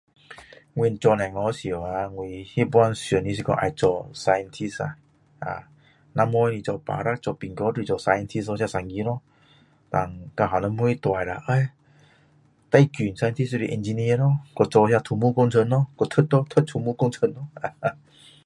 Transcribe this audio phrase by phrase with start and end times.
[0.73, 2.43] 我做孩子时啊我那时
[2.95, 4.97] 想的是要做 scientist 啊
[5.37, 5.67] 啊
[6.13, 9.21] 要不然做警察做士兵还是做 scientist 做这三个咯
[9.91, 11.69] 然后到后面大了欸
[12.71, 17.97] 最近读的是 engineer 咯去做那土木工程咯去读咯读土木工程哈哈哈